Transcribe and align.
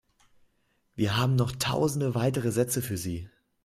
Wir 0.95 1.15
haben 1.15 1.35
noch 1.35 1.51
tausende 1.51 2.15
weitere 2.15 2.51
Sätze 2.51 2.81
für 2.81 2.97
Sie. 2.97 3.29